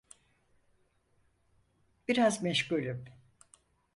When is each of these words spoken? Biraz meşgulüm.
Biraz 2.07 2.41
meşgulüm. 2.41 3.05